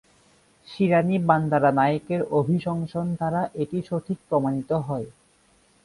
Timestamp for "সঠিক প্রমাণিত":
3.89-4.71